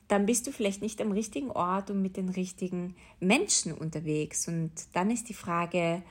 dann 0.07 0.27
bist 0.27 0.47
du 0.47 0.53
vielleicht 0.53 0.83
nicht 0.83 1.01
am 1.01 1.13
richtigen 1.13 1.51
Ort 1.51 1.91
und 1.91 2.01
mit 2.01 2.17
den 2.17 2.29
richtigen 2.29 2.95
Menschen 3.21 3.73
unterwegs. 3.73 4.47
Und 4.47 4.71
dann 4.93 5.11
ist 5.11 5.29
die 5.29 5.35
Frage, 5.35 6.03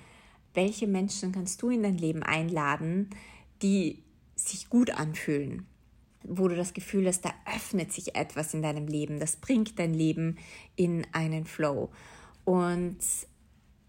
welche 0.53 0.88
Menschen 0.88 1.31
kannst 1.31 1.62
du 1.62 1.69
in 1.69 1.83
dein 1.83 1.98
Leben 1.98 2.24
einladen, 2.24 3.10
die 3.62 4.03
sich 4.36 4.69
gut 4.69 4.91
anfühlen, 4.91 5.65
wo 6.24 6.48
du 6.48 6.55
das 6.55 6.74
Gefühl 6.74 7.07
hast, 7.07 7.22
da 7.25 7.33
öffnet 7.55 7.91
sich 7.91 8.15
etwas 8.15 8.53
in 8.53 8.62
deinem 8.62 8.88
Leben, 8.88 9.19
das 9.19 9.36
bringt 9.36 9.79
dein 9.79 9.93
Leben 9.93 10.38
in 10.75 11.05
einen 11.12 11.45
Flow. 11.45 11.89
Und 12.45 12.98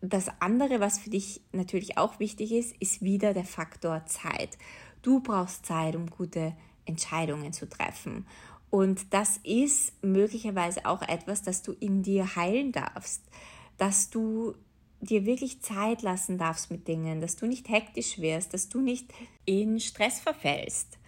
das 0.01 0.29
andere, 0.41 0.81
was 0.81 0.99
für 0.99 1.11
dich 1.11 1.41
natürlich 1.53 1.97
auch 1.99 2.21
wichtig 2.21 2.53
ist, 2.53 2.77
ist 2.81 3.03
wieder 3.03 3.35
der 3.35 3.45
Faktor 3.45 4.05
Zeit. 4.07 4.59
Du 5.03 5.21
brauchst 5.21 5.67
Zeit, 5.67 5.97
um 5.97 6.11
gute 6.11 6.55
Entscheidungen 6.85 7.53
zu 7.53 7.69
treffen. 7.69 8.27
Und 8.71 9.15
das 9.15 9.39
ist 9.45 9.93
möglicherweise 10.03 10.85
auch 10.85 11.03
etwas, 11.03 11.43
das 11.43 11.63
du 11.63 11.73
in 11.73 12.03
dir 12.03 12.37
heilen 12.37 12.73
darfst, 12.73 13.23
dass 13.79 14.11
du 14.11 14.55
dir 15.05 15.27
wirklich 15.27 15.61
Zeit 15.61 16.03
lassen 16.03 16.39
darfst 16.39 16.71
mit 16.71 16.89
Dingen, 16.89 17.21
dass 17.21 17.37
du 17.37 17.47
nicht 17.47 17.69
hektisch 17.69 18.19
wirst, 18.19 18.55
dass 18.55 18.69
du 18.69 18.81
nicht 18.81 19.13
in 19.45 19.81
Stress 19.81 20.21
verfällst. 20.21 20.99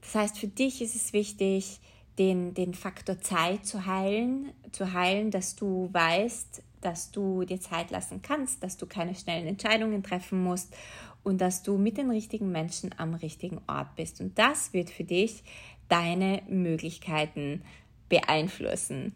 Das 0.00 0.14
heißt, 0.14 0.38
für 0.38 0.48
dich 0.48 0.80
ist 0.82 0.94
es 0.94 1.12
wichtig, 1.12 1.80
den, 2.18 2.54
den 2.54 2.74
Faktor 2.74 3.20
Zeit 3.20 3.66
zu 3.66 3.86
heilen, 3.86 4.52
zu 4.72 4.92
heilen, 4.92 5.30
dass 5.30 5.56
du 5.56 5.88
weißt, 5.92 6.62
dass 6.80 7.10
du 7.10 7.44
dir 7.44 7.60
Zeit 7.60 7.90
lassen 7.90 8.22
kannst, 8.22 8.62
dass 8.62 8.76
du 8.76 8.86
keine 8.86 9.14
schnellen 9.14 9.46
Entscheidungen 9.46 10.02
treffen 10.02 10.42
musst 10.42 10.74
und 11.22 11.40
dass 11.40 11.62
du 11.62 11.76
mit 11.76 11.98
den 11.98 12.10
richtigen 12.10 12.50
Menschen 12.50 12.94
am 12.98 13.14
richtigen 13.14 13.60
Ort 13.66 13.94
bist. 13.96 14.20
Und 14.20 14.38
das 14.38 14.72
wird 14.72 14.90
für 14.90 15.04
dich 15.04 15.42
deine 15.88 16.42
Möglichkeiten 16.48 17.62
beeinflussen. 18.08 19.14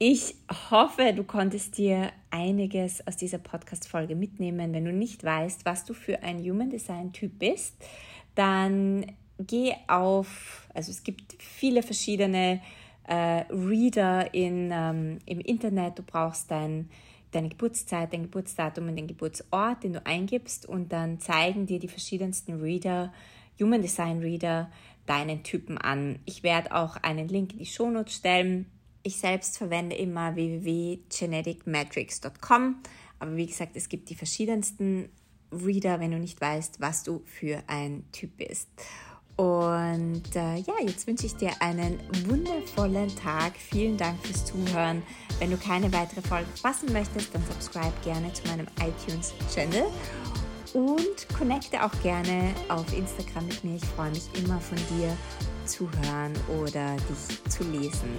Ich 0.00 0.36
hoffe, 0.70 1.12
du 1.12 1.24
konntest 1.24 1.76
dir 1.76 2.12
einiges 2.30 3.04
aus 3.08 3.16
dieser 3.16 3.38
Podcast-Folge 3.38 4.14
mitnehmen. 4.14 4.72
Wenn 4.72 4.84
du 4.84 4.92
nicht 4.92 5.24
weißt, 5.24 5.64
was 5.64 5.84
du 5.84 5.92
für 5.92 6.22
ein 6.22 6.38
Human 6.38 6.70
Design-Typ 6.70 7.36
bist, 7.36 7.74
dann 8.36 9.06
geh 9.40 9.74
auf, 9.88 10.68
also 10.72 10.92
es 10.92 11.02
gibt 11.02 11.42
viele 11.42 11.82
verschiedene 11.82 12.60
äh, 13.08 13.42
Reader 13.50 14.32
in, 14.32 14.70
ähm, 14.72 15.18
im 15.26 15.40
Internet. 15.40 15.98
Du 15.98 16.04
brauchst 16.04 16.48
dein, 16.52 16.88
deine 17.32 17.48
Geburtszeit, 17.48 18.12
dein 18.12 18.22
Geburtsdatum 18.22 18.86
und 18.86 18.94
den 18.94 19.08
Geburtsort, 19.08 19.82
den 19.82 19.94
du 19.94 20.06
eingibst 20.06 20.64
und 20.64 20.92
dann 20.92 21.18
zeigen 21.18 21.66
dir 21.66 21.80
die 21.80 21.88
verschiedensten 21.88 22.60
Reader, 22.60 23.12
Human 23.58 23.82
Design 23.82 24.20
Reader, 24.20 24.70
deinen 25.06 25.42
Typen 25.42 25.76
an. 25.76 26.20
Ich 26.24 26.44
werde 26.44 26.72
auch 26.72 26.98
einen 26.98 27.26
Link 27.26 27.54
in 27.54 27.58
die 27.58 27.66
Shownotes 27.66 28.14
stellen 28.14 28.66
ich 29.02 29.18
selbst 29.18 29.58
verwende 29.58 29.96
immer 29.96 30.34
www.geneticmatrix.com, 30.34 32.76
aber 33.18 33.36
wie 33.36 33.46
gesagt, 33.46 33.76
es 33.76 33.88
gibt 33.88 34.08
die 34.10 34.14
verschiedensten 34.14 35.08
Reader, 35.52 36.00
wenn 36.00 36.10
du 36.10 36.18
nicht 36.18 36.40
weißt, 36.40 36.80
was 36.80 37.04
du 37.04 37.22
für 37.24 37.62
ein 37.66 38.04
Typ 38.12 38.36
bist. 38.36 38.68
Und 39.36 40.34
äh, 40.34 40.56
ja, 40.56 40.74
jetzt 40.84 41.06
wünsche 41.06 41.26
ich 41.26 41.36
dir 41.36 41.52
einen 41.60 42.00
wundervollen 42.26 43.14
Tag. 43.14 43.56
Vielen 43.56 43.96
Dank 43.96 44.18
fürs 44.26 44.44
Zuhören. 44.44 45.04
Wenn 45.38 45.52
du 45.52 45.56
keine 45.56 45.92
weitere 45.92 46.22
Folge 46.22 46.48
verpassen 46.54 46.92
möchtest, 46.92 47.32
dann 47.32 47.46
subscribe 47.46 47.94
gerne 48.02 48.32
zu 48.32 48.42
meinem 48.48 48.66
iTunes-Channel 48.80 49.86
und 50.74 51.28
connecte 51.36 51.82
auch 51.84 51.92
gerne 52.02 52.54
auf 52.68 52.86
Instagram 52.96 53.46
mit 53.46 53.64
mir. 53.64 53.76
Ich 53.76 53.84
freue 53.84 54.10
mich 54.10 54.28
immer 54.34 54.60
von 54.60 54.78
dir 54.90 55.16
zu 55.64 55.88
hören 56.02 56.32
oder 56.60 56.96
dich 56.96 57.50
zu 57.50 57.64
lesen. 57.64 58.10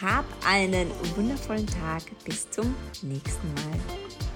Hab 0.00 0.24
einen 0.46 0.90
wundervollen 1.16 1.66
Tag. 1.66 2.02
Bis 2.24 2.50
zum 2.50 2.74
nächsten 3.02 3.54
Mal. 3.54 4.29